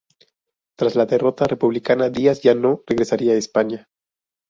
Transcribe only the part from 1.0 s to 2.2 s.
derrota republicana,